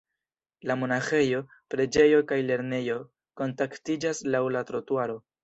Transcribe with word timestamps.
La 0.69 0.77
monaĥejo, 0.83 1.41
preĝejo 1.73 2.23
kaj 2.33 2.39
lernejo 2.47 2.97
kontaktiĝas 3.43 4.25
laŭ 4.35 4.43
la 4.59 4.67
trotuaro. 4.73 5.21